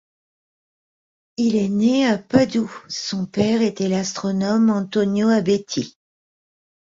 [1.37, 5.95] Il est né à Padoue, son père était l'astronome Antonio Abetti.